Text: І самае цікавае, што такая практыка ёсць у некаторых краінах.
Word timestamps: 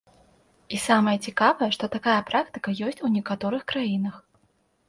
І 0.77 0.79
самае 0.85 1.13
цікавае, 1.29 1.69
што 1.77 1.89
такая 1.97 2.17
практыка 2.31 2.73
ёсць 2.89 3.03
у 3.09 3.13
некаторых 3.19 3.61
краінах. 3.75 4.15